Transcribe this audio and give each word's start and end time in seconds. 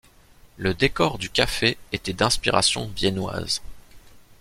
Le 0.57 0.73
décor 0.73 1.19
du 1.19 1.29
Café 1.29 1.77
était 1.91 2.13
d’inspiration 2.13 2.89
viennoise. 2.95 3.61